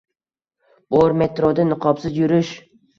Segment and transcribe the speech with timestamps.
[0.97, 1.15] -Bor.
[1.21, 2.55] Metroda niqobsiz yurish!